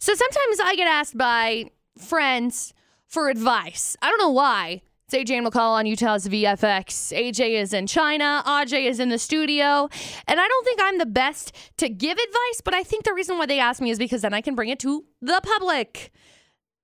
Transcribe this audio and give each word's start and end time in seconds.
So 0.00 0.14
sometimes 0.14 0.60
I 0.60 0.74
get 0.76 0.88
asked 0.88 1.16
by 1.16 1.66
friends 1.98 2.72
for 3.06 3.28
advice. 3.28 3.96
I 4.00 4.08
don't 4.08 4.18
know 4.18 4.30
why. 4.30 4.80
It's 5.06 5.14
AJ 5.14 5.38
and 5.38 5.46
McCall 5.46 5.72
on 5.72 5.84
Utah's 5.86 6.26
VFX. 6.26 7.12
AJ 7.12 7.60
is 7.60 7.74
in 7.74 7.86
China. 7.86 8.42
AJ 8.46 8.88
is 8.88 8.98
in 8.98 9.10
the 9.10 9.18
studio. 9.18 9.90
And 10.26 10.40
I 10.40 10.48
don't 10.48 10.64
think 10.64 10.80
I'm 10.82 10.98
the 10.98 11.06
best 11.06 11.54
to 11.78 11.88
give 11.88 12.16
advice, 12.16 12.60
but 12.64 12.74
I 12.74 12.82
think 12.82 13.04
the 13.04 13.12
reason 13.12 13.36
why 13.36 13.44
they 13.46 13.60
ask 13.60 13.82
me 13.82 13.90
is 13.90 13.98
because 13.98 14.22
then 14.22 14.32
I 14.32 14.40
can 14.40 14.54
bring 14.54 14.70
it 14.70 14.78
to 14.80 15.04
the 15.20 15.40
public. 15.42 16.12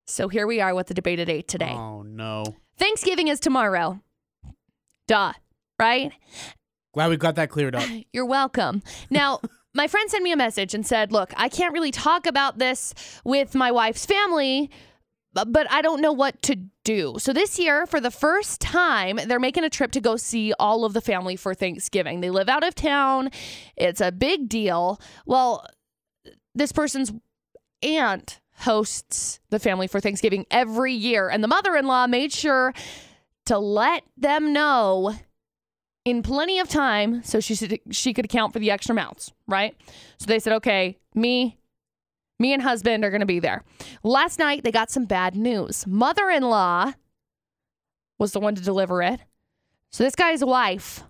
So 0.05 0.27
here 0.27 0.45
we 0.45 0.61
are 0.61 0.75
with 0.75 0.87
the 0.87 0.93
debate 0.93 1.19
at 1.19 1.29
8 1.29 1.47
today. 1.47 1.73
Oh 1.73 2.03
no. 2.03 2.43
Thanksgiving 2.77 3.29
is 3.29 3.39
tomorrow. 3.39 3.99
Duh, 5.07 5.33
right? 5.79 6.11
Glad 6.93 7.09
we 7.09 7.17
got 7.17 7.35
that 7.35 7.49
cleared 7.49 7.75
up. 7.75 7.87
You're 8.13 8.25
welcome. 8.25 8.83
Now, 9.09 9.39
my 9.77 9.87
friend 9.87 10.09
sent 10.09 10.23
me 10.23 10.31
a 10.31 10.37
message 10.37 10.73
and 10.73 10.85
said, 10.85 11.11
Look, 11.11 11.31
I 11.37 11.47
can't 11.47 11.71
really 11.71 11.91
talk 11.91 12.25
about 12.25 12.57
this 12.57 12.93
with 13.23 13.53
my 13.53 13.71
wife's 13.71 14.05
family, 14.05 14.71
but 15.33 15.71
I 15.71 15.83
don't 15.83 16.01
know 16.01 16.11
what 16.11 16.41
to 16.43 16.55
do. 16.83 17.15
So 17.19 17.31
this 17.31 17.59
year, 17.59 17.85
for 17.85 18.01
the 18.01 18.09
first 18.09 18.59
time, 18.59 19.19
they're 19.27 19.39
making 19.39 19.63
a 19.63 19.69
trip 19.69 19.91
to 19.91 20.01
go 20.01 20.17
see 20.17 20.51
all 20.59 20.83
of 20.83 20.93
the 20.93 21.01
family 21.01 21.35
for 21.35 21.53
Thanksgiving. 21.53 22.21
They 22.21 22.31
live 22.31 22.49
out 22.49 22.63
of 22.63 22.73
town, 22.73 23.29
it's 23.75 24.01
a 24.01 24.11
big 24.11 24.49
deal. 24.49 24.99
Well, 25.27 25.65
this 26.55 26.71
person's 26.71 27.13
aunt 27.83 28.41
hosts 28.61 29.39
the 29.51 29.59
family 29.59 29.85
for 29.85 29.99
Thanksgiving 29.99 30.47
every 30.49 30.93
year, 30.93 31.29
and 31.29 31.43
the 31.43 31.47
mother 31.47 31.75
in 31.75 31.85
law 31.85 32.07
made 32.07 32.33
sure 32.33 32.73
to 33.45 33.59
let 33.59 34.03
them 34.17 34.51
know 34.53 35.13
in 36.07 36.23
plenty 36.23 36.57
of 36.57 36.69
time 36.69 37.21
so 37.21 37.41
she 37.41 37.53
should, 37.53 37.81
she 37.91 38.13
could 38.13 38.23
account 38.23 38.53
for 38.53 38.59
the 38.59 38.71
extra 38.71 38.95
mounts, 38.95 39.33
right? 39.45 39.75
So 40.19 40.25
they 40.25 40.39
said, 40.39 40.53
okay, 40.53 40.97
me, 41.13 41.57
me 42.39 42.53
and 42.53 42.61
husband 42.61 43.03
are 43.03 43.09
going 43.09 43.19
to 43.19 43.25
be 43.25 43.39
there. 43.41 43.65
Last 44.03 44.39
night 44.39 44.63
they 44.63 44.71
got 44.71 44.89
some 44.89 45.03
bad 45.03 45.35
news. 45.35 45.85
Mother-in-law 45.85 46.93
was 48.17 48.31
the 48.31 48.39
one 48.39 48.55
to 48.55 48.61
deliver 48.61 49.03
it. 49.03 49.19
So 49.91 50.05
this 50.05 50.15
guy's 50.15 50.45
wife 50.45 51.03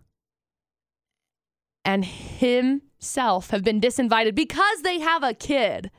and 1.85 2.03
himself 2.03 3.51
have 3.51 3.63
been 3.63 3.79
disinvited 3.79 4.33
because 4.33 4.81
they 4.81 4.99
have 4.99 5.21
a 5.21 5.35
kid. 5.35 5.91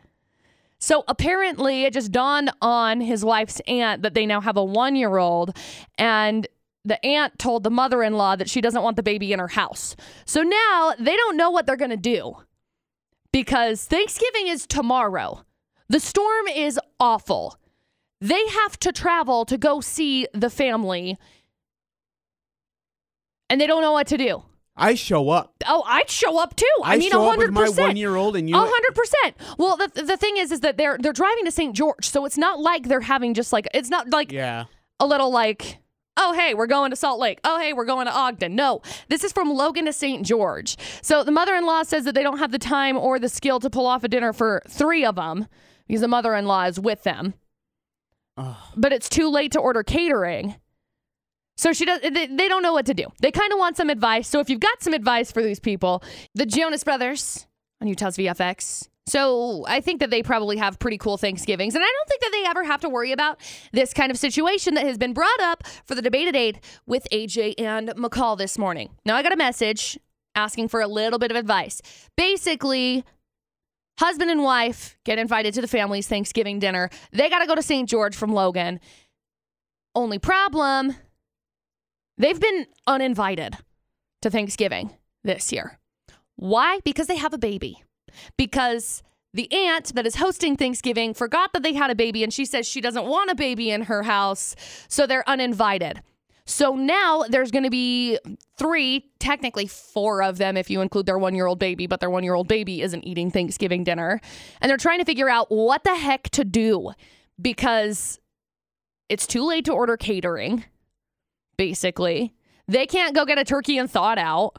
So 0.80 1.04
apparently, 1.06 1.84
it 1.84 1.92
just 1.92 2.10
dawned 2.10 2.50
on 2.60 3.00
his 3.00 3.24
wife's 3.24 3.60
aunt 3.68 4.02
that 4.02 4.14
they 4.14 4.26
now 4.26 4.40
have 4.40 4.56
a 4.56 4.64
one 4.64 4.94
year 4.94 5.18
old, 5.18 5.56
and 5.96 6.46
the 6.88 7.04
aunt 7.06 7.38
told 7.38 7.62
the 7.62 7.70
mother 7.70 8.02
in 8.02 8.14
law 8.14 8.34
that 8.36 8.50
she 8.50 8.60
doesn't 8.60 8.82
want 8.82 8.96
the 8.96 9.02
baby 9.02 9.32
in 9.32 9.38
her 9.38 9.48
house. 9.48 9.94
So 10.24 10.42
now 10.42 10.94
they 10.98 11.14
don't 11.16 11.36
know 11.36 11.50
what 11.50 11.66
they're 11.66 11.76
going 11.76 11.90
to 11.90 11.96
do 11.96 12.36
because 13.32 13.84
Thanksgiving 13.84 14.48
is 14.48 14.66
tomorrow. 14.66 15.44
The 15.88 16.00
storm 16.00 16.48
is 16.48 16.78
awful. 17.00 17.56
They 18.20 18.46
have 18.48 18.78
to 18.80 18.92
travel 18.92 19.44
to 19.44 19.56
go 19.56 19.80
see 19.80 20.26
the 20.34 20.50
family, 20.50 21.16
and 23.48 23.60
they 23.60 23.66
don't 23.66 23.82
know 23.82 23.92
what 23.92 24.06
to 24.08 24.16
do. 24.18 24.42
I 24.76 24.94
show 24.94 25.30
up. 25.30 25.54
Oh, 25.66 25.82
I'd 25.86 26.08
show 26.10 26.38
up 26.40 26.54
too. 26.54 26.66
I, 26.84 26.94
I 26.94 26.98
mean, 26.98 27.10
show 27.10 27.22
up 27.24 27.30
hundred 27.30 27.54
with 27.56 27.76
my 27.76 27.82
one-year-old 27.84 28.36
and 28.36 28.48
you. 28.48 28.54
A 28.54 28.58
hundred 28.60 28.94
percent. 28.94 29.36
Well, 29.58 29.76
the 29.76 30.02
the 30.02 30.16
thing 30.16 30.36
is, 30.36 30.52
is 30.52 30.60
that 30.60 30.76
they're 30.76 30.96
they're 31.00 31.12
driving 31.12 31.44
to 31.46 31.50
St. 31.50 31.74
George, 31.74 32.08
so 32.08 32.24
it's 32.24 32.38
not 32.38 32.60
like 32.60 32.88
they're 32.88 33.00
having 33.00 33.34
just 33.34 33.52
like 33.52 33.66
it's 33.74 33.88
not 33.90 34.10
like 34.10 34.30
Yeah. 34.32 34.64
a 35.00 35.06
little 35.06 35.30
like. 35.30 35.78
Oh, 36.20 36.32
hey, 36.32 36.52
we're 36.52 36.66
going 36.66 36.90
to 36.90 36.96
Salt 36.96 37.20
Lake. 37.20 37.38
Oh, 37.44 37.60
hey, 37.60 37.72
we're 37.72 37.84
going 37.84 38.06
to 38.06 38.12
Ogden. 38.12 38.56
No, 38.56 38.82
this 39.08 39.22
is 39.22 39.32
from 39.32 39.50
Logan 39.50 39.84
to 39.84 39.92
St. 39.92 40.26
George. 40.26 40.76
So 41.00 41.22
the 41.22 41.30
mother 41.30 41.54
in 41.54 41.64
law 41.64 41.84
says 41.84 42.04
that 42.04 42.14
they 42.16 42.24
don't 42.24 42.38
have 42.38 42.50
the 42.50 42.58
time 42.58 42.96
or 42.96 43.18
the 43.18 43.28
skill 43.28 43.60
to 43.60 43.70
pull 43.70 43.86
off 43.86 44.02
a 44.02 44.08
dinner 44.08 44.32
for 44.32 44.60
three 44.68 45.04
of 45.04 45.14
them 45.14 45.46
because 45.86 46.00
the 46.00 46.08
mother 46.08 46.34
in 46.34 46.46
law 46.46 46.64
is 46.64 46.80
with 46.80 47.04
them. 47.04 47.34
Ugh. 48.36 48.56
But 48.76 48.92
it's 48.92 49.08
too 49.08 49.28
late 49.28 49.52
to 49.52 49.60
order 49.60 49.84
catering. 49.84 50.56
So 51.56 51.72
she 51.72 51.84
does. 51.84 52.00
They, 52.00 52.26
they 52.26 52.48
don't 52.48 52.62
know 52.62 52.72
what 52.72 52.86
to 52.86 52.94
do. 52.94 53.06
They 53.20 53.32
kind 53.32 53.52
of 53.52 53.58
want 53.58 53.76
some 53.76 53.90
advice. 53.90 54.28
So 54.28 54.40
if 54.40 54.50
you've 54.50 54.60
got 54.60 54.82
some 54.82 54.94
advice 54.94 55.32
for 55.32 55.42
these 55.42 55.60
people, 55.60 56.02
the 56.34 56.46
Jonas 56.46 56.84
Brothers 56.84 57.46
on 57.80 57.88
Utah's 57.88 58.16
VFX. 58.16 58.88
So 59.08 59.64
I 59.66 59.80
think 59.80 60.00
that 60.00 60.10
they 60.10 60.22
probably 60.22 60.58
have 60.58 60.78
pretty 60.78 60.98
cool 60.98 61.16
Thanksgivings, 61.16 61.74
and 61.74 61.82
I 61.82 61.86
don't 61.86 62.08
think 62.08 62.20
that 62.20 62.30
they 62.32 62.44
ever 62.44 62.64
have 62.64 62.82
to 62.82 62.90
worry 62.90 63.12
about 63.12 63.40
this 63.72 63.94
kind 63.94 64.10
of 64.10 64.18
situation 64.18 64.74
that 64.74 64.84
has 64.84 64.98
been 64.98 65.14
brought 65.14 65.40
up 65.40 65.64
for 65.86 65.94
the 65.94 66.02
debate 66.02 66.28
at 66.28 66.36
eight 66.36 66.58
with 66.86 67.06
AJ 67.10 67.54
and 67.58 67.88
McCall 67.90 68.36
this 68.36 68.58
morning. 68.58 68.90
Now 69.06 69.16
I 69.16 69.22
got 69.22 69.32
a 69.32 69.36
message 69.36 69.98
asking 70.34 70.68
for 70.68 70.82
a 70.82 70.86
little 70.86 71.18
bit 71.18 71.30
of 71.30 71.38
advice. 71.38 71.80
Basically, 72.18 73.02
husband 73.98 74.30
and 74.30 74.42
wife 74.42 74.98
get 75.04 75.18
invited 75.18 75.54
to 75.54 75.62
the 75.62 75.68
family's 75.68 76.06
Thanksgiving 76.06 76.58
dinner. 76.58 76.90
They 77.10 77.30
got 77.30 77.38
to 77.38 77.46
go 77.46 77.54
to 77.54 77.62
St. 77.62 77.88
George 77.88 78.14
from 78.14 78.34
Logan. 78.34 78.78
Only 79.94 80.18
problem, 80.18 80.94
they've 82.18 82.38
been 82.38 82.66
uninvited 82.86 83.56
to 84.20 84.28
Thanksgiving 84.28 84.90
this 85.24 85.50
year. 85.50 85.78
Why? 86.36 86.80
Because 86.84 87.06
they 87.06 87.16
have 87.16 87.32
a 87.32 87.38
baby. 87.38 87.82
Because 88.36 89.02
the 89.34 89.52
aunt 89.52 89.94
that 89.94 90.06
is 90.06 90.16
hosting 90.16 90.56
Thanksgiving 90.56 91.14
forgot 91.14 91.52
that 91.52 91.62
they 91.62 91.74
had 91.74 91.90
a 91.90 91.94
baby 91.94 92.24
and 92.24 92.32
she 92.32 92.44
says 92.44 92.66
she 92.66 92.80
doesn't 92.80 93.06
want 93.06 93.30
a 93.30 93.34
baby 93.34 93.70
in 93.70 93.82
her 93.82 94.02
house, 94.02 94.56
so 94.88 95.06
they're 95.06 95.28
uninvited. 95.28 96.02
So 96.48 96.74
now 96.74 97.24
there's 97.28 97.50
going 97.50 97.64
to 97.64 97.70
be 97.70 98.18
three, 98.56 99.10
technically 99.18 99.66
four 99.66 100.22
of 100.22 100.38
them 100.38 100.56
if 100.56 100.70
you 100.70 100.80
include 100.80 101.04
their 101.04 101.18
one 101.18 101.34
year 101.34 101.46
old 101.46 101.58
baby, 101.58 101.86
but 101.86 102.00
their 102.00 102.08
one 102.08 102.24
year 102.24 102.32
old 102.32 102.48
baby 102.48 102.80
isn't 102.80 103.04
eating 103.04 103.30
Thanksgiving 103.30 103.84
dinner. 103.84 104.18
And 104.62 104.70
they're 104.70 104.78
trying 104.78 104.98
to 104.98 105.04
figure 105.04 105.28
out 105.28 105.50
what 105.50 105.84
the 105.84 105.94
heck 105.94 106.30
to 106.30 106.44
do 106.44 106.92
because 107.38 108.18
it's 109.10 109.26
too 109.26 109.44
late 109.44 109.66
to 109.66 109.72
order 109.72 109.98
catering, 109.98 110.64
basically. 111.58 112.34
They 112.66 112.86
can't 112.86 113.14
go 113.14 113.26
get 113.26 113.38
a 113.38 113.44
turkey 113.44 113.76
and 113.76 113.90
thaw 113.90 114.12
it 114.12 114.18
out. 114.18 114.58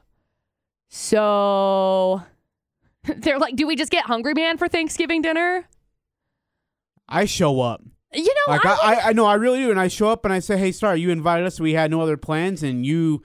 So 0.90 2.22
they're 3.18 3.40
like, 3.40 3.56
do 3.56 3.68
we 3.68 3.76
just 3.76 3.92
get 3.92 4.06
Hungry 4.06 4.34
Man 4.34 4.58
for 4.58 4.68
Thanksgiving 4.68 5.22
dinner? 5.22 5.68
I 7.08 7.26
show 7.26 7.62
up. 7.62 7.82
You 8.14 8.24
know, 8.24 8.54
Like 8.54 8.66
I, 8.66 8.70
I, 8.70 8.76
I, 8.76 9.10
I 9.10 9.14
know 9.14 9.26
I 9.26 9.36
really 9.36 9.60
do, 9.60 9.70
and 9.72 9.80
I 9.80 9.88
show 9.88 10.10
up 10.10 10.26
and 10.26 10.34
I 10.34 10.40
say, 10.40 10.58
"Hey, 10.58 10.72
Star, 10.72 10.96
you 10.96 11.12
invited 11.12 11.46
us. 11.46 11.60
We 11.60 11.74
had 11.74 11.92
no 11.92 12.02
other 12.02 12.18
plans, 12.18 12.64
and 12.64 12.84
you, 12.84 13.22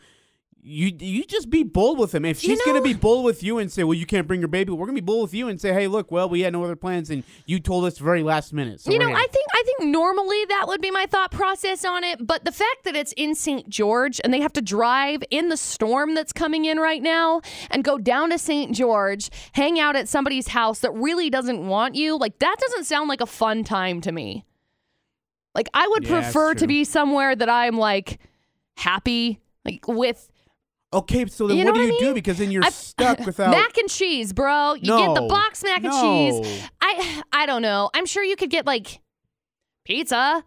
you, 0.67 0.91
you 0.99 1.25
just 1.27 1.51
be 1.51 1.63
bold 1.63 1.99
with 1.99 2.15
him. 2.15 2.25
If 2.25 2.43
You 2.43 2.51
she's 2.51 2.63
gonna 2.63 2.81
be 2.81 2.95
bold 2.95 3.27
with 3.27 3.43
you 3.43 3.59
and 3.59 3.71
say, 3.71 3.85
"Well, 3.85 3.93
you 3.93 4.07
can't 4.07 4.27
bring 4.27 4.41
your 4.41 4.49
baby," 4.49 4.73
we're 4.73 4.87
gonna 4.87 4.95
be 4.95 5.03
bold 5.03 5.25
with 5.25 5.35
you 5.35 5.47
and 5.49 5.61
say, 5.61 5.75
"Hey, 5.75 5.87
look, 5.87 6.11
well, 6.11 6.27
we 6.27 6.41
had 6.41 6.55
no 6.55 6.65
other 6.65 6.75
plans, 6.75 7.11
and 7.11 7.23
you 7.45 7.61
told 7.61 7.85
us 7.85 7.99
very 7.99 8.23
last 8.23 8.55
minute." 8.55 8.81
So 8.81 8.91
you 8.91 8.99
know, 8.99 9.07
here." 9.09 9.15
I 9.15 9.27
think 9.27 9.47
I 9.53 9.63
think 9.63 9.91
normally 9.91 10.43
that 10.47 10.67
would 10.67 10.81
be 10.81 10.91
my 10.91 11.05
thought 11.05 11.31
process 11.31 11.85
on 11.85 12.03
it, 12.03 12.27
but 12.27 12.47
the 12.47 12.51
fact 12.53 12.85
that 12.85 12.97
it's 12.97 13.13
in 13.13 13.35
St. 13.35 13.69
George 13.69 14.23
and 14.25 14.33
they 14.33 14.41
have 14.41 14.55
to 14.55 14.63
drive 14.63 15.23
in 15.31 15.51
the 15.51 15.59
storm 15.59 16.15
that's 16.15 16.33
coming 16.33 16.65
in 16.65 16.79
right 16.81 17.03
now 17.03 17.43
and 17.71 17.85
go 17.85 17.99
down 17.99 18.31
to 18.31 18.39
St. 18.39 18.75
George, 18.75 19.29
hang 19.53 19.79
out 19.79 19.97
at 19.97 20.09
somebody's 20.09 20.49
house 20.49 20.79
that 20.79 20.95
really 20.95 21.29
doesn't 21.29 21.67
want 21.67 21.95
you, 21.95 22.17
like 22.17 22.39
that 22.39 22.57
doesn't 22.59 22.85
sound 22.85 23.11
like 23.11 23.21
a 23.21 23.27
fun 23.27 23.65
time 23.65 24.01
to 24.01 24.13
me. 24.13 24.47
Like 25.55 25.69
I 25.75 25.87
would 25.89 26.05
Yeah, 26.05 26.23
prefer 26.23 26.55
to 26.55 26.67
be 26.67 26.85
somewhere 26.85 27.37
that 27.37 27.51
I'm 27.51 27.77
like 27.77 28.19
happy, 28.77 29.41
like 29.67 29.87
with 29.87 30.31
okay, 30.95 31.27
so 31.27 31.47
then 31.47 31.57
You 31.59 31.65
what 31.67 31.75
do 31.75 31.81
what 31.81 31.87
you 31.89 31.97
I 31.97 31.99
do? 32.01 32.15
Because 32.15 32.39
then 32.39 32.51
you're 32.51 32.65
I- 32.65 32.71
stuck 32.71 33.19
without. 33.27 33.51
mac 33.51 33.77
and 33.79 33.89
cheese, 33.89 34.33
bro. 34.33 34.75
You 34.75 34.97
get 34.97 35.15
the 35.15 35.27
box 35.29 35.63
mac 35.63 35.79
and 35.85 35.93
No. 35.93 36.01
cheese. 36.41 36.63
I 36.81 37.23
I 37.33 37.47
don't 37.47 37.63
know. 37.63 37.91
I'm 37.95 38.07
sure 38.07 38.23
you 38.25 38.37
could 38.37 38.51
get 38.51 38.67
like 38.67 39.01
pizza. 39.85 40.45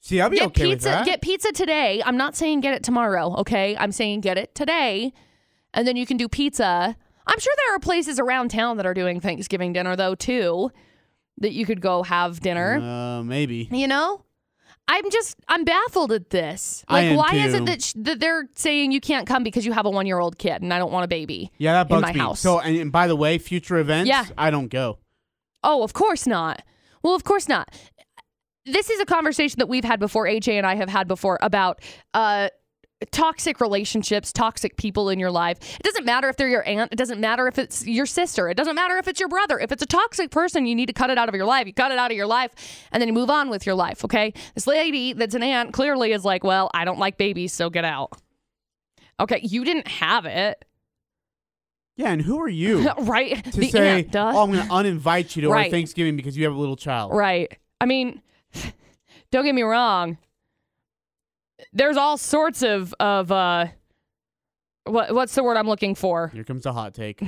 See, 0.00 0.20
I'll 0.20 0.30
be 0.30 0.38
get 0.38 0.46
okay 0.48 0.66
with 0.66 0.78
pizza. 0.78 0.88
that. 0.88 1.04
Get 1.06 1.22
pizza 1.22 1.52
today. 1.52 2.02
I'm 2.04 2.16
not 2.16 2.34
saying 2.36 2.60
get 2.60 2.74
it 2.74 2.82
tomorrow. 2.82 3.36
Okay, 3.38 3.76
I'm 3.76 3.92
saying 3.92 4.20
get 4.22 4.36
it 4.36 4.54
today, 4.54 5.12
and 5.74 5.86
then 5.86 5.96
you 5.96 6.06
can 6.06 6.16
do 6.16 6.28
pizza. 6.28 6.96
I'm 7.24 7.38
sure 7.38 7.52
there 7.56 7.76
are 7.76 7.78
places 7.78 8.18
around 8.18 8.50
town 8.50 8.78
that 8.78 8.86
are 8.86 8.94
doing 8.94 9.20
Thanksgiving 9.20 9.72
dinner 9.72 9.94
though 9.94 10.16
too, 10.16 10.72
that 11.38 11.52
you 11.52 11.64
could 11.66 11.80
go 11.80 12.02
have 12.02 12.40
dinner. 12.40 12.78
uh, 12.80 13.22
maybe. 13.22 13.68
You 13.70 13.86
know. 13.86 14.24
I'm 14.94 15.10
just 15.10 15.38
I'm 15.48 15.64
baffled 15.64 16.12
at 16.12 16.28
this. 16.28 16.84
Like, 16.90 17.16
why 17.16 17.34
is 17.34 17.54
it 17.54 17.64
that, 17.64 17.82
sh- 17.82 17.94
that 17.96 18.20
they're 18.20 18.46
saying 18.54 18.92
you 18.92 19.00
can't 19.00 19.26
come 19.26 19.42
because 19.42 19.64
you 19.64 19.72
have 19.72 19.86
a 19.86 19.90
one 19.90 20.04
year 20.06 20.18
old 20.18 20.36
kid 20.36 20.60
and 20.60 20.72
I 20.72 20.78
don't 20.78 20.92
want 20.92 21.04
a 21.04 21.08
baby? 21.08 21.50
Yeah, 21.56 21.72
that 21.72 21.82
in 21.82 21.88
bugs 21.88 22.02
my 22.02 22.12
me. 22.12 22.18
house. 22.18 22.40
So, 22.40 22.60
and, 22.60 22.76
and 22.76 22.92
by 22.92 23.06
the 23.06 23.16
way, 23.16 23.38
future 23.38 23.78
events, 23.78 24.08
Yeah. 24.08 24.26
I 24.36 24.50
don't 24.50 24.68
go. 24.68 24.98
Oh, 25.64 25.82
of 25.82 25.94
course 25.94 26.26
not. 26.26 26.62
Well, 27.02 27.14
of 27.14 27.24
course 27.24 27.48
not. 27.48 27.74
This 28.66 28.90
is 28.90 29.00
a 29.00 29.06
conversation 29.06 29.58
that 29.60 29.68
we've 29.68 29.82
had 29.84 29.98
before, 29.98 30.26
AJ 30.26 30.52
and 30.52 30.66
I 30.66 30.74
have 30.76 30.90
had 30.90 31.08
before 31.08 31.38
about 31.40 31.80
uh 32.12 32.50
toxic 33.10 33.60
relationships, 33.60 34.32
toxic 34.32 34.76
people 34.76 35.08
in 35.08 35.18
your 35.18 35.30
life. 35.30 35.58
It 35.78 35.82
doesn't 35.82 36.04
matter 36.04 36.28
if 36.28 36.36
they're 36.36 36.48
your 36.48 36.66
aunt, 36.66 36.92
it 36.92 36.96
doesn't 36.96 37.20
matter 37.20 37.48
if 37.48 37.58
it's 37.58 37.86
your 37.86 38.06
sister, 38.06 38.48
it 38.48 38.56
doesn't 38.56 38.74
matter 38.74 38.96
if 38.98 39.08
it's 39.08 39.18
your 39.20 39.28
brother. 39.28 39.58
If 39.58 39.72
it's 39.72 39.82
a 39.82 39.86
toxic 39.86 40.30
person, 40.30 40.66
you 40.66 40.74
need 40.74 40.86
to 40.86 40.92
cut 40.92 41.10
it 41.10 41.18
out 41.18 41.28
of 41.28 41.34
your 41.34 41.46
life. 41.46 41.66
You 41.66 41.72
cut 41.74 41.90
it 41.92 41.98
out 41.98 42.10
of 42.10 42.16
your 42.16 42.26
life 42.26 42.52
and 42.92 43.00
then 43.00 43.08
you 43.08 43.14
move 43.14 43.30
on 43.30 43.50
with 43.50 43.66
your 43.66 43.74
life, 43.74 44.04
okay? 44.04 44.32
This 44.54 44.66
lady 44.66 45.12
that's 45.12 45.34
an 45.34 45.42
aunt 45.42 45.72
clearly 45.72 46.12
is 46.12 46.24
like, 46.24 46.44
"Well, 46.44 46.70
I 46.74 46.84
don't 46.84 46.98
like 46.98 47.16
babies, 47.18 47.52
so 47.52 47.70
get 47.70 47.84
out." 47.84 48.12
Okay, 49.20 49.40
you 49.42 49.64
didn't 49.64 49.88
have 49.88 50.24
it. 50.26 50.64
Yeah, 51.96 52.10
and 52.10 52.22
who 52.22 52.40
are 52.40 52.48
you 52.48 52.88
right? 53.00 53.44
to 53.44 53.60
the 53.60 53.68
say, 53.68 53.98
aunt, 54.00 54.10
duh. 54.12 54.32
"Oh, 54.34 54.42
I'm 54.44 54.52
going 54.52 54.66
to 54.66 54.72
uninvite 54.72 55.36
you 55.36 55.42
to 55.42 55.50
Right. 55.50 55.66
our 55.66 55.70
Thanksgiving 55.70 56.16
because 56.16 56.36
you 56.36 56.44
have 56.44 56.54
a 56.54 56.58
little 56.58 56.76
child"? 56.76 57.12
Right. 57.12 57.56
I 57.80 57.86
mean, 57.86 58.22
don't 59.30 59.44
get 59.44 59.54
me 59.54 59.62
wrong. 59.62 60.16
There's 61.72 61.96
all 61.96 62.16
sorts 62.16 62.62
of 62.62 62.94
of 63.00 63.30
uh 63.30 63.66
what 64.84 65.14
what's 65.14 65.34
the 65.34 65.44
word 65.44 65.56
I'm 65.56 65.68
looking 65.68 65.94
for? 65.94 66.28
Here 66.34 66.44
comes 66.44 66.66
a 66.66 66.72
hot 66.72 66.94
take. 66.94 67.20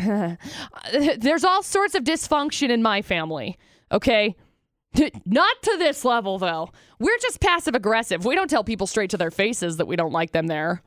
There's 1.19 1.44
all 1.44 1.62
sorts 1.62 1.94
of 1.94 2.04
dysfunction 2.04 2.70
in 2.70 2.82
my 2.82 3.02
family. 3.02 3.56
Okay? 3.92 4.34
Not 5.25 5.62
to 5.62 5.76
this 5.78 6.04
level 6.04 6.38
though. 6.38 6.70
We're 6.98 7.19
just 7.19 7.40
passive 7.40 7.75
aggressive. 7.75 8.25
We 8.25 8.34
don't 8.34 8.48
tell 8.48 8.64
people 8.64 8.86
straight 8.86 9.10
to 9.10 9.16
their 9.16 9.31
faces 9.31 9.76
that 9.76 9.86
we 9.86 9.96
don't 9.96 10.12
like 10.12 10.32
them 10.32 10.46
there. 10.46 10.82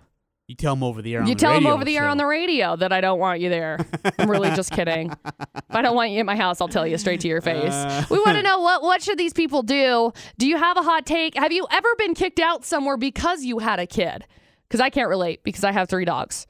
You 0.48 0.56
tell 0.56 0.76
them 0.76 0.84
over 0.84 1.02
the 1.02 1.14
air. 1.14 1.22
on 1.22 1.28
You 1.28 1.36
the 1.36 1.40
tell 1.42 1.54
them 1.54 1.68
over 1.68 1.84
the 1.84 1.98
air 1.98 2.08
on 2.08 2.16
the 2.18 2.26
radio 2.26 2.78
that 2.78 2.94
I 2.94 3.02
don't 3.02 3.20
want 3.20 3.42
you 3.42 3.50
there. 3.50 3.86
I'm 4.18 4.32
really 4.32 4.50
just 4.52 4.72
kidding. 4.72 5.12
If 5.12 5.76
I 5.76 5.82
don't 5.82 5.94
want 5.96 6.12
you 6.12 6.22
in 6.22 6.26
my 6.26 6.38
house, 6.38 6.62
I'll 6.62 6.70
tell 6.70 6.88
you 6.88 6.98
straight 6.98 7.20
to 7.22 7.28
your 7.28 7.42
face. 7.42 7.74
Uh. 7.74 8.06
we 8.10 8.18
want 8.20 8.38
to 8.38 8.42
know 8.50 8.60
what 8.60 8.82
what 8.82 9.02
should 9.04 9.18
these 9.18 9.34
people 9.34 9.62
do? 9.62 10.14
Do 10.38 10.48
you 10.48 10.56
have 10.56 10.78
a 10.78 10.82
hot 10.84 11.06
take? 11.06 11.36
Have 11.36 11.52
you 11.52 11.68
ever 11.70 11.90
been 11.98 12.14
kicked 12.14 12.40
out 12.40 12.64
somewhere 12.64 12.96
because 12.96 13.44
you 13.44 13.60
had 13.60 13.80
a 13.82 13.86
kid? 13.86 14.24
Because 14.70 14.80
I 14.80 14.90
can't 14.90 15.10
relate 15.10 15.44
because 15.44 15.66
I 15.66 15.74
have 15.74 15.90
three 15.90 16.06
dogs. 16.06 16.48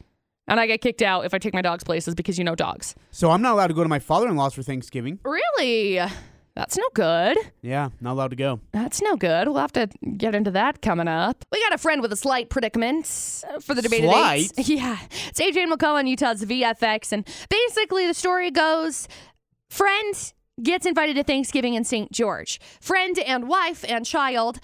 And 0.47 0.59
I 0.59 0.67
get 0.67 0.79
kicked 0.79 1.01
out 1.01 1.25
if 1.25 1.33
I 1.33 1.39
take 1.39 1.53
my 1.55 1.63
dogs 1.63 1.83
places 1.83 2.13
because 2.13 2.37
you 2.37 2.43
know 2.43 2.55
dogs. 2.55 2.93
So 3.09 3.31
I'm 3.31 3.41
not 3.41 3.53
allowed 3.53 3.67
to 3.67 3.73
go 3.73 3.83
to 3.83 3.89
my 3.89 3.99
father-in-law's 3.99 4.53
for 4.53 4.61
Thanksgiving. 4.63 5.19
Really? 5.25 5.99
That's 6.57 6.75
no 6.75 6.89
good. 6.95 7.37
Yeah, 7.61 7.89
not 8.01 8.13
allowed 8.13 8.31
to 8.31 8.35
go. 8.35 8.59
That's 8.71 8.99
no 8.99 9.15
good. 9.15 9.47
We'll 9.47 9.57
have 9.57 9.73
to 9.73 9.87
get 10.17 10.33
into 10.33 10.49
that 10.51 10.81
coming 10.81 11.07
up. 11.07 11.45
We 11.51 11.61
got 11.61 11.71
a 11.71 11.77
friend 11.77 12.01
with 12.01 12.11
a 12.11 12.15
slight 12.15 12.49
predicament 12.49 13.43
uh, 13.47 13.59
for 13.59 13.75
the 13.75 13.83
debate 13.83 14.03
Slight? 14.03 14.51
Yeah. 14.67 14.97
It's 15.27 15.39
AJ 15.39 15.57
and 15.57 15.71
McCall, 15.71 16.07
Utah's 16.07 16.43
VFX. 16.43 17.11
And 17.11 17.27
basically, 17.47 18.07
the 18.07 18.15
story 18.15 18.49
goes 18.49 19.07
friend 19.69 20.33
gets 20.63 20.87
invited 20.87 21.15
to 21.17 21.23
Thanksgiving 21.23 21.75
in 21.75 21.83
St. 21.83 22.11
George. 22.11 22.59
Friend 22.81 23.19
and 23.19 23.47
wife 23.47 23.85
and 23.87 24.03
child 24.03 24.59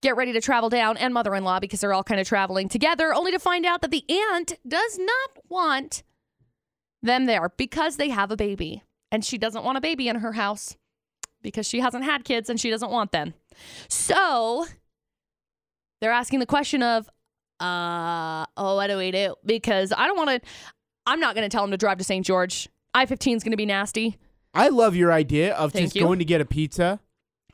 get 0.00 0.16
ready 0.16 0.32
to 0.32 0.40
travel 0.40 0.70
down, 0.70 0.96
and 0.96 1.12
mother 1.12 1.34
in 1.34 1.44
law 1.44 1.60
because 1.60 1.80
they're 1.80 1.92
all 1.92 2.02
kind 2.02 2.18
of 2.18 2.26
traveling 2.26 2.70
together, 2.70 3.12
only 3.12 3.30
to 3.30 3.38
find 3.38 3.66
out 3.66 3.82
that 3.82 3.90
the 3.90 4.04
aunt 4.08 4.54
does 4.66 4.98
not 4.98 5.44
want 5.50 6.02
them 7.02 7.26
there 7.26 7.52
because 7.58 7.98
they 7.98 8.08
have 8.08 8.30
a 8.30 8.36
baby. 8.36 8.82
And 9.12 9.22
she 9.22 9.36
doesn't 9.36 9.64
want 9.64 9.76
a 9.76 9.82
baby 9.82 10.08
in 10.08 10.16
her 10.16 10.32
house 10.32 10.76
because 11.42 11.66
she 11.66 11.80
hasn't 11.80 12.04
had 12.04 12.24
kids 12.24 12.50
and 12.50 12.60
she 12.60 12.70
doesn't 12.70 12.90
want 12.90 13.12
them. 13.12 13.34
So 13.88 14.66
they're 16.00 16.12
asking 16.12 16.40
the 16.40 16.46
question 16.46 16.82
of, 16.82 17.08
uh, 17.60 18.46
oh, 18.56 18.76
what 18.76 18.86
do 18.88 18.96
we 18.96 19.10
do? 19.10 19.34
Because 19.44 19.92
I 19.96 20.06
don't 20.06 20.16
want 20.16 20.30
to, 20.30 20.48
I'm 21.06 21.20
not 21.20 21.34
going 21.34 21.48
to 21.48 21.54
tell 21.54 21.62
them 21.62 21.70
to 21.70 21.76
drive 21.76 21.98
to 21.98 22.04
St. 22.04 22.24
George. 22.24 22.68
I 22.94 23.06
15 23.06 23.36
is 23.36 23.42
going 23.44 23.52
to 23.52 23.56
be 23.56 23.66
nasty. 23.66 24.16
I 24.54 24.68
love 24.68 24.96
your 24.96 25.12
idea 25.12 25.54
of 25.54 25.72
Thank 25.72 25.86
just 25.86 25.96
you. 25.96 26.02
going 26.02 26.18
to 26.18 26.24
get 26.24 26.40
a 26.40 26.44
pizza 26.44 27.00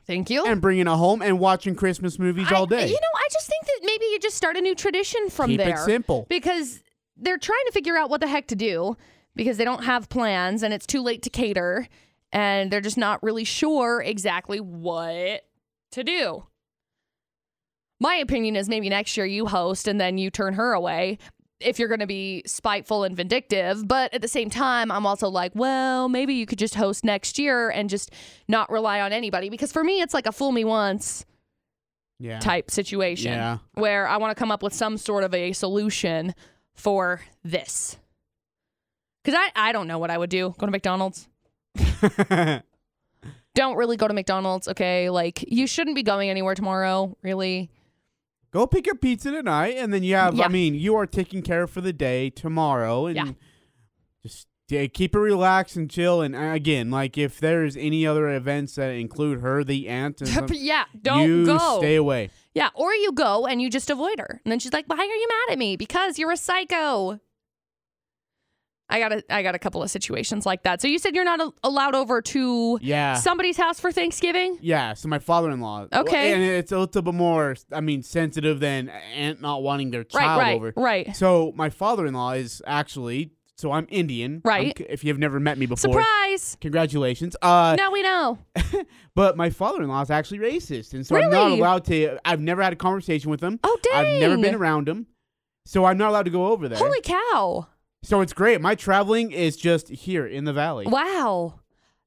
Thank 0.07 0.29
you. 0.29 0.45
and 0.45 0.61
bringing 0.61 0.87
it 0.87 0.89
home 0.89 1.21
and 1.21 1.37
watching 1.39 1.75
Christmas 1.75 2.17
movies 2.17 2.47
I- 2.49 2.55
all 2.55 2.65
day. 2.65 2.87
You 2.87 2.93
know, 2.93 3.15
I 3.15 3.27
just 3.31 3.47
think 3.47 3.65
that 3.65 3.79
maybe 3.83 4.05
you 4.05 4.19
just 4.19 4.35
start 4.37 4.55
a 4.55 4.61
new 4.61 4.73
tradition 4.73 5.29
from 5.29 5.51
Keep 5.51 5.59
there. 5.59 5.75
it 5.75 5.79
simple. 5.79 6.25
because 6.29 6.81
they're 7.17 7.37
trying 7.37 7.65
to 7.67 7.71
figure 7.71 7.97
out 7.97 8.09
what 8.09 8.21
the 8.21 8.27
heck 8.27 8.47
to 8.47 8.55
do 8.55 8.95
because 9.35 9.57
they 9.57 9.65
don't 9.65 9.83
have 9.83 10.09
plans 10.09 10.63
and 10.63 10.73
it's 10.73 10.87
too 10.87 11.01
late 11.01 11.21
to 11.23 11.29
cater 11.29 11.87
and 12.31 12.71
they're 12.71 12.81
just 12.81 12.97
not 12.97 13.21
really 13.23 13.43
sure 13.43 14.01
exactly 14.01 14.59
what 14.59 15.43
to 15.91 16.03
do. 16.03 16.45
My 17.99 18.15
opinion 18.15 18.55
is 18.55 18.69
maybe 18.69 18.89
next 18.89 19.17
year 19.17 19.25
you 19.25 19.47
host 19.47 19.87
and 19.87 19.99
then 19.99 20.17
you 20.17 20.29
turn 20.29 20.53
her 20.53 20.73
away 20.73 21.17
if 21.59 21.79
you're 21.79 21.87
going 21.87 22.01
to 22.01 22.05
be 22.07 22.43
spiteful 22.45 23.03
and 23.03 23.15
vindictive. 23.17 23.87
But 23.87 24.13
at 24.13 24.21
the 24.21 24.27
same 24.27 24.51
time, 24.51 24.91
I'm 24.91 25.07
also 25.07 25.27
like, 25.29 25.51
well, 25.55 26.07
maybe 26.07 26.35
you 26.35 26.45
could 26.45 26.59
just 26.59 26.75
host 26.75 27.03
next 27.03 27.39
year 27.39 27.69
and 27.69 27.89
just 27.89 28.11
not 28.47 28.69
rely 28.69 29.01
on 29.01 29.11
anybody 29.13 29.49
because 29.49 29.71
for 29.71 29.83
me, 29.83 30.01
it's 30.01 30.13
like 30.13 30.27
a 30.27 30.31
fool 30.31 30.51
me 30.51 30.63
once 30.63 31.25
Yeah. 32.19 32.39
type 32.39 32.69
situation 32.69 33.31
Yeah. 33.31 33.57
where 33.73 34.07
I 34.07 34.17
want 34.17 34.35
to 34.35 34.39
come 34.39 34.51
up 34.51 34.61
with 34.61 34.73
some 34.73 34.97
sort 34.97 35.23
of 35.23 35.33
a 35.33 35.53
solution 35.53 36.35
for 36.75 37.21
this. 37.43 37.97
Because 39.23 39.39
I, 39.39 39.69
I 39.69 39.71
don't 39.71 39.87
know 39.87 39.97
what 39.97 40.11
I 40.11 40.17
would 40.19 40.29
do. 40.29 40.53
Go 40.59 40.67
to 40.67 40.71
McDonald's. 40.71 41.27
Don't 43.55 43.75
really 43.75 43.97
go 43.97 44.07
to 44.07 44.13
McDonald's, 44.13 44.67
okay? 44.67 45.09
Like, 45.09 45.43
you 45.47 45.65
shouldn't 45.65 45.95
be 45.95 46.03
going 46.03 46.29
anywhere 46.29 46.53
tomorrow, 46.53 47.17
really. 47.23 47.71
Go 48.51 48.67
pick 48.67 48.85
your 48.85 48.95
pizza 48.95 49.31
tonight, 49.31 49.75
and 49.77 49.91
then 49.91 50.03
you 50.03 50.15
have. 50.15 50.35
Yeah. 50.35 50.45
I 50.45 50.47
mean, 50.47 50.75
you 50.75 50.95
are 50.95 51.05
taking 51.07 51.41
care 51.41 51.63
of 51.63 51.71
for 51.71 51.81
the 51.81 51.91
day 51.93 52.29
tomorrow, 52.29 53.07
and 53.07 53.15
Yeah. 53.15 53.31
just 54.23 54.47
yeah, 54.69 54.85
keep 54.87 55.15
it 55.15 55.19
relaxed 55.19 55.75
and 55.75 55.89
chill. 55.89 56.21
And 56.21 56.35
uh, 56.35 56.39
again, 56.53 56.91
like 56.91 57.17
if 57.17 57.39
there's 57.39 57.75
any 57.75 58.05
other 58.05 58.29
events 58.29 58.75
that 58.75 58.89
include 58.91 59.41
her, 59.41 59.63
the 59.63 59.87
aunt, 59.87 60.21
and 60.21 60.49
yeah, 60.55 60.85
don't 61.01 61.27
you 61.27 61.45
go. 61.45 61.77
stay 61.79 61.95
away. 61.95 62.29
yeah, 62.53 62.69
or 62.75 62.93
you 62.93 63.11
go 63.11 63.47
and 63.47 63.61
you 63.61 63.69
just 63.69 63.89
avoid 63.89 64.19
her. 64.19 64.39
And 64.45 64.51
then 64.51 64.59
she's 64.59 64.73
like, 64.73 64.85
why 64.87 64.97
are 64.97 65.03
you 65.03 65.27
mad 65.27 65.53
at 65.53 65.57
me? 65.57 65.75
Because 65.77 66.19
you're 66.19 66.31
a 66.31 66.37
psycho. 66.37 67.19
I 68.89 68.99
got 68.99 69.11
a, 69.11 69.23
I 69.29 69.43
got 69.43 69.53
a 69.53 69.59
couple 69.59 69.83
of 69.83 69.89
situations 69.91 70.45
like 70.45 70.63
that. 70.63 70.81
So 70.81 70.87
you 70.87 70.97
said 70.97 71.13
you're 71.13 71.25
not 71.25 71.41
a- 71.41 71.51
allowed 71.63 71.93
over 71.93 72.21
to 72.21 72.79
Yeah. 72.81 73.15
somebody's 73.15 73.57
house 73.57 73.79
for 73.79 73.91
Thanksgiving? 73.91 74.57
yeah, 74.61 74.93
so 74.93 75.09
my 75.09 75.19
father-in-law. 75.19 75.87
Okay. 75.93 76.33
and 76.33 76.41
it's 76.41 76.71
a 76.71 76.79
little 76.79 77.01
bit 77.01 77.13
more, 77.13 77.55
I 77.71 77.81
mean, 77.81 78.01
sensitive 78.03 78.59
than 78.61 78.89
aunt 78.89 79.41
not 79.41 79.61
wanting 79.61 79.91
their 79.91 80.03
child 80.05 80.39
right, 80.39 80.55
over. 80.55 80.73
right. 80.77 81.13
So 81.15 81.51
my 81.55 81.69
father-in-law 81.69 82.31
is 82.33 82.61
actually, 82.65 83.31
so 83.57 83.73
I'm 83.73 83.87
Indian. 83.89 84.41
Right. 84.45 84.79
I'm- 84.79 84.87
if 84.89 85.03
you've 85.03 85.19
never 85.19 85.39
met 85.39 85.57
me 85.57 85.65
before, 85.65 85.91
Surprise! 85.91 86.55
congratulations. 86.61 87.35
Uh, 87.41 87.75
now 87.77 87.91
we 87.91 88.03
know. 88.03 88.37
But 89.15 89.35
my 89.35 89.49
father-in-law 89.49 90.01
is 90.03 90.11
actually 90.11 90.37
racist, 90.39 90.93
and 90.93 91.05
so 91.05 91.15
I'm 91.17 91.31
not 91.31 91.49
allowed 91.51 91.85
to. 91.85 92.19
I've 92.23 92.39
never 92.39 92.61
had 92.61 92.71
a 92.71 92.75
conversation 92.75 93.31
with 93.31 93.41
him. 93.41 93.59
Oh, 93.63 93.75
dang. 93.81 93.93
I've 94.15 94.19
never 94.21 94.37
been 94.37 94.53
around 94.53 94.87
him, 94.87 95.07
so 95.65 95.85
I'm 95.85 95.97
not 95.97 96.09
allowed 96.11 96.25
to 96.25 96.29
go 96.29 96.45
over 96.47 96.67
there. 96.69 96.77
Holy 96.77 97.01
cow. 97.01 97.67
So 98.03 98.21
it's 98.21 98.33
great. 98.33 98.61
My 98.61 98.75
traveling 98.75 99.31
is 99.31 99.57
just 99.57 99.89
here 99.89 100.25
in 100.25 100.45
the 100.45 100.53
valley. 100.53 100.85
Wow. 100.87 101.59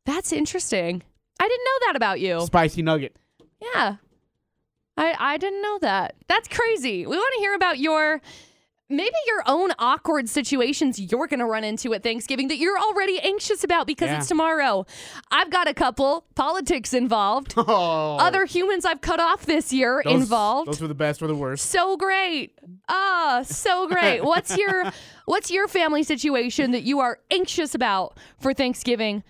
That's 0.07 0.33
interesting. 0.33 1.03
I 1.41 1.49
didn't 1.49 1.65
know 1.65 1.87
that 1.87 1.97
about 1.97 2.21
you. 2.21 2.41
Spicy 2.41 2.83
nugget. 2.83 3.17
Yeah. 3.61 3.97
I 4.97 5.15
I 5.19 5.37
didn't 5.39 5.63
know 5.63 5.79
that. 5.81 6.15
That's 6.29 6.49
crazy. 6.49 7.07
We 7.07 7.17
want 7.17 7.35
to 7.35 7.41
hear 7.41 7.55
about 7.55 7.79
your 7.79 8.21
maybe 8.91 9.15
your 9.27 9.43
own 9.47 9.71
awkward 9.79 10.29
situations 10.29 10.99
you're 10.99 11.27
going 11.29 11.41
to 11.41 11.47
run 11.47 11.65
into 11.65 11.95
at 11.95 12.03
Thanksgiving 12.03 12.49
that 12.49 12.59
you're 12.59 12.79
already 12.79 13.19
anxious 13.21 13.65
about 13.65 13.87
because 13.87 14.09
Yeah. 14.11 14.19
it's 14.19 14.29
tomorrow. 14.29 14.85
I've 15.31 15.51
got 15.51 15.69
a 15.69 15.75
couple 15.75 16.27
politics 16.35 16.93
involved. 16.93 17.55
Oh, 17.73 18.17
Other 18.19 18.45
humans 18.47 18.85
I've 18.85 19.01
cut 19.01 19.21
off 19.21 19.47
this 19.47 19.73
year 19.73 20.03
those, 20.05 20.23
involved. 20.23 20.69
Those 20.69 20.81
were 20.81 20.89
the 20.89 20.95
best 20.95 21.23
or 21.23 21.29
the 21.29 21.35
worst. 21.37 21.67
so 21.71 21.97
great. 21.97 22.59
Ah, 22.89 23.43
so 23.45 23.87
great. 23.87 24.21
What's 24.25 24.57
your 24.57 24.91
what's 25.27 25.51
your 25.51 25.69
family 25.69 26.03
situation 26.03 26.73
that 26.73 26.83
you 26.83 26.99
are 26.99 27.21
anxious 27.31 27.75
about 27.75 28.17
for 28.41 28.53
Thanksgiving 28.53 29.23